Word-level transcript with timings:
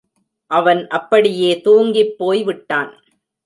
அவன் 0.51 0.87
அப்படியே 0.87 1.61
தூங்கிப்போய்விட்டான். 1.65 2.91